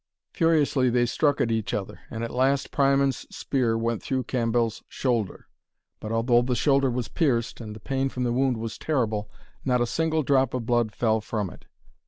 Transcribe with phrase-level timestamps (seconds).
[0.33, 5.47] Furiously they struck at each other, and at last Priamond's spear went through Cambell's shoulder.
[5.99, 9.29] But although the shoulder was pierced, and the pain from the wound was terrible,
[9.63, 11.65] not a single drop of blood fell from it.